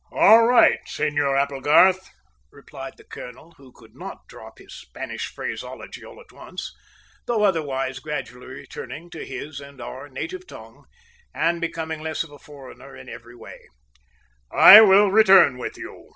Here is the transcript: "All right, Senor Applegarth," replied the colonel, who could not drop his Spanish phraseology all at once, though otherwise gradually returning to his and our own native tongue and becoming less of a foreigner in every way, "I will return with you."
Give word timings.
"All 0.11 0.47
right, 0.47 0.79
Senor 0.87 1.37
Applegarth," 1.37 2.09
replied 2.49 2.97
the 2.97 3.03
colonel, 3.03 3.51
who 3.57 3.71
could 3.71 3.93
not 3.95 4.27
drop 4.27 4.57
his 4.57 4.73
Spanish 4.73 5.25
phraseology 5.27 6.03
all 6.03 6.19
at 6.19 6.31
once, 6.31 6.73
though 7.27 7.43
otherwise 7.43 7.99
gradually 7.99 8.47
returning 8.47 9.11
to 9.11 9.23
his 9.23 9.59
and 9.59 9.79
our 9.79 10.07
own 10.07 10.13
native 10.15 10.47
tongue 10.47 10.85
and 11.35 11.61
becoming 11.61 12.01
less 12.01 12.23
of 12.23 12.31
a 12.31 12.39
foreigner 12.39 12.95
in 12.97 13.09
every 13.09 13.35
way, 13.35 13.59
"I 14.51 14.81
will 14.81 15.11
return 15.11 15.59
with 15.59 15.77
you." 15.77 16.09